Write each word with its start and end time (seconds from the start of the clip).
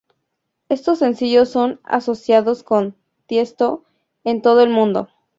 Estos 0.67 0.97
sencillos 0.97 1.49
son 1.49 1.79
asociados 1.83 2.63
con 2.63 2.95
Tiësto 3.27 3.83
en 4.23 4.41
todo 4.41 4.61
el 4.63 4.71
mundo. 4.71 5.09